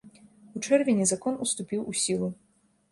У 0.59 0.61
чэрвені 0.65 1.05
закон 1.11 1.39
уступіў 1.47 1.87
у 1.95 1.97
сілу. 2.07 2.29